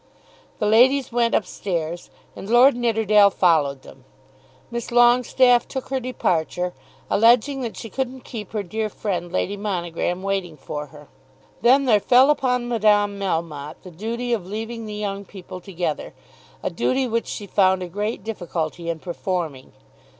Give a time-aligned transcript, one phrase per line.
[0.57, 4.03] The ladies went up stairs, and Lord Nidderdale followed them.
[4.71, 6.73] Miss Longestaffe soon took her departure,
[7.07, 11.07] alleging that she couldn't keep her dear friend Lady Monogram waiting for her.
[11.61, 16.15] Then there fell upon Madame Melmotte the duty of leaving the young people together,
[16.63, 19.71] a duty which she found a great difficulty in performing.